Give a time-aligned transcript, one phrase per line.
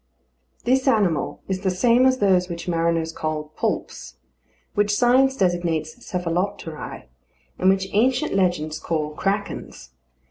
[0.63, 4.15] This animal is the same as those which mariners call Poulps;
[4.73, 7.03] which science designates Cephalopteræ,
[7.59, 9.89] and which ancient legends call Krakens.